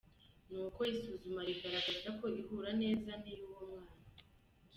[0.51, 3.91] Nuko isuzuma rigaragaza ko ihura neza n'iy'uwo mwana.